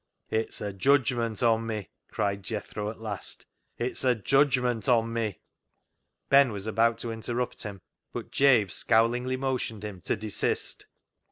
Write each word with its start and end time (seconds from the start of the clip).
"It's 0.31 0.61
a 0.61 0.73
judgment 0.73 1.43
on 1.43 1.67
me," 1.67 1.91
cried 2.09 2.41
Jethro 2.41 2.89
at 2.89 2.99
last. 2.99 3.45
*' 3.61 3.65
It's 3.77 4.03
a 4.03 4.15
judgment 4.15 4.89
on 4.89 5.13
me." 5.13 5.41
Ben 6.27 6.51
was 6.51 6.65
about 6.65 6.97
to 7.01 7.11
interrupt 7.11 7.61
him, 7.61 7.81
but 8.11 8.31
Jabe 8.31 8.69
scowlingly 8.71 9.37
motioned 9.37 9.83
him 9.83 10.01
to 10.01 10.15
desist. 10.15 10.87